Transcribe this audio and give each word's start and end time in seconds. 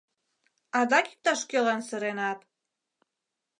—Адак 0.79 1.05
иктаж-кӧлан 1.13 1.81
сыренат? 1.87 2.39